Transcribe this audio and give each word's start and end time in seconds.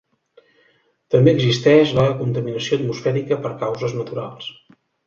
També 1.15 1.35
existeix 1.37 1.93
la 1.99 2.07
contaminació 2.25 2.81
atmosfèrica 2.83 3.43
per 3.47 3.57
causes 3.65 3.97
naturals. 4.01 4.55